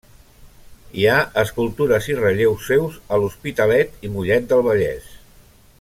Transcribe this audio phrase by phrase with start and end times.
[1.01, 5.13] Hi ha escultures i relleus seus a l'Hospitalet i Mollet del Vallès.